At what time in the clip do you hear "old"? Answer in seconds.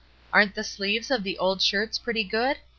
1.37-1.61